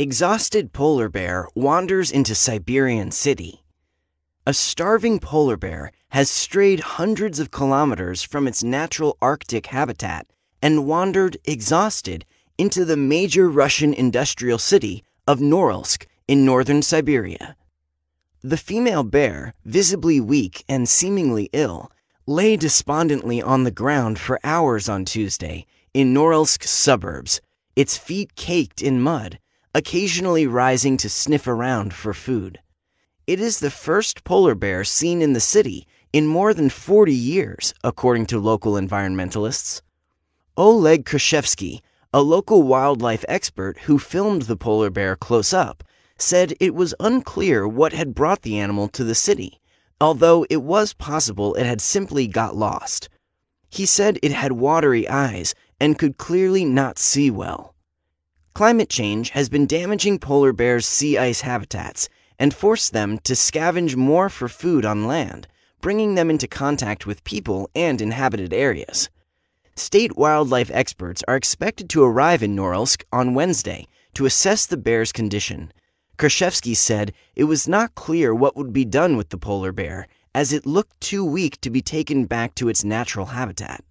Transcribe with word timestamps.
Exhausted 0.00 0.72
polar 0.72 1.10
bear 1.10 1.46
wanders 1.54 2.10
into 2.10 2.34
Siberian 2.34 3.10
city. 3.10 3.62
A 4.46 4.54
starving 4.54 5.18
polar 5.18 5.58
bear 5.58 5.92
has 6.08 6.30
strayed 6.30 6.80
hundreds 6.80 7.38
of 7.38 7.50
kilometers 7.50 8.22
from 8.22 8.48
its 8.48 8.64
natural 8.64 9.18
Arctic 9.20 9.66
habitat 9.66 10.26
and 10.62 10.86
wandered 10.86 11.36
exhausted 11.44 12.24
into 12.56 12.86
the 12.86 12.96
major 12.96 13.50
Russian 13.50 13.92
industrial 13.92 14.56
city 14.56 15.04
of 15.26 15.38
Norilsk 15.38 16.06
in 16.26 16.46
northern 16.46 16.80
Siberia. 16.80 17.54
The 18.40 18.56
female 18.56 19.04
bear, 19.04 19.52
visibly 19.66 20.18
weak 20.18 20.64
and 20.66 20.88
seemingly 20.88 21.50
ill, 21.52 21.92
lay 22.26 22.56
despondently 22.56 23.42
on 23.42 23.64
the 23.64 23.70
ground 23.70 24.18
for 24.18 24.40
hours 24.42 24.88
on 24.88 25.04
Tuesday 25.04 25.66
in 25.92 26.14
Norilsk 26.14 26.64
suburbs, 26.64 27.42
its 27.76 27.98
feet 27.98 28.34
caked 28.34 28.80
in 28.80 29.02
mud, 29.02 29.38
occasionally 29.74 30.46
rising 30.46 30.96
to 30.96 31.08
sniff 31.08 31.46
around 31.46 31.94
for 31.94 32.12
food. 32.12 32.60
It 33.26 33.40
is 33.40 33.60
the 33.60 33.70
first 33.70 34.24
polar 34.24 34.54
bear 34.54 34.82
seen 34.82 35.22
in 35.22 35.32
the 35.32 35.40
city 35.40 35.86
in 36.12 36.26
more 36.26 36.52
than 36.52 36.70
40 36.70 37.14
years, 37.14 37.72
according 37.84 38.26
to 38.26 38.40
local 38.40 38.72
environmentalists. 38.72 39.80
Oleg 40.56 41.04
Krashevsky, 41.04 41.80
a 42.12 42.22
local 42.22 42.62
wildlife 42.62 43.24
expert 43.28 43.78
who 43.78 43.98
filmed 43.98 44.42
the 44.42 44.56
polar 44.56 44.90
bear 44.90 45.14
close 45.14 45.52
up, 45.52 45.84
said 46.18 46.54
it 46.58 46.74
was 46.74 46.94
unclear 46.98 47.68
what 47.68 47.92
had 47.92 48.14
brought 48.14 48.42
the 48.42 48.58
animal 48.58 48.88
to 48.88 49.04
the 49.04 49.14
city, 49.14 49.60
although 50.00 50.44
it 50.50 50.62
was 50.62 50.92
possible 50.94 51.54
it 51.54 51.64
had 51.64 51.80
simply 51.80 52.26
got 52.26 52.56
lost. 52.56 53.08
He 53.70 53.86
said 53.86 54.18
it 54.22 54.32
had 54.32 54.52
watery 54.52 55.08
eyes 55.08 55.54
and 55.78 55.98
could 55.98 56.18
clearly 56.18 56.64
not 56.64 56.98
see 56.98 57.30
well. 57.30 57.74
Climate 58.60 58.90
change 58.90 59.30
has 59.30 59.48
been 59.48 59.64
damaging 59.66 60.18
polar 60.18 60.52
bears' 60.52 60.84
sea 60.84 61.16
ice 61.16 61.40
habitats 61.40 62.10
and 62.38 62.52
forced 62.52 62.92
them 62.92 63.16
to 63.20 63.32
scavenge 63.32 63.96
more 63.96 64.28
for 64.28 64.48
food 64.48 64.84
on 64.84 65.06
land, 65.06 65.48
bringing 65.80 66.14
them 66.14 66.28
into 66.28 66.46
contact 66.46 67.06
with 67.06 67.24
people 67.24 67.70
and 67.74 68.02
inhabited 68.02 68.52
areas. 68.52 69.08
State 69.76 70.14
wildlife 70.14 70.70
experts 70.74 71.24
are 71.26 71.36
expected 71.36 71.88
to 71.88 72.02
arrive 72.02 72.42
in 72.42 72.54
Norilsk 72.54 73.02
on 73.10 73.32
Wednesday 73.32 73.86
to 74.12 74.26
assess 74.26 74.66
the 74.66 74.76
bear's 74.76 75.10
condition. 75.10 75.72
Krashevsky 76.18 76.76
said 76.76 77.14
it 77.34 77.44
was 77.44 77.66
not 77.66 77.94
clear 77.94 78.34
what 78.34 78.58
would 78.58 78.74
be 78.74 78.84
done 78.84 79.16
with 79.16 79.30
the 79.30 79.38
polar 79.38 79.72
bear, 79.72 80.06
as 80.34 80.52
it 80.52 80.66
looked 80.66 81.00
too 81.00 81.24
weak 81.24 81.58
to 81.62 81.70
be 81.70 81.80
taken 81.80 82.26
back 82.26 82.54
to 82.56 82.68
its 82.68 82.84
natural 82.84 83.24
habitat. 83.24 83.82